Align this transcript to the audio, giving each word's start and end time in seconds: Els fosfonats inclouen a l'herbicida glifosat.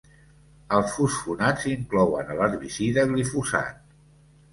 Els 0.77 0.93
fosfonats 0.93 1.67
inclouen 1.71 2.31
a 2.31 2.37
l'herbicida 2.39 3.05
glifosat. 3.13 3.85